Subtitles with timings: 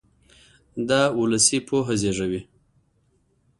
[0.87, 2.41] دا اولسي پوهه زېږوي.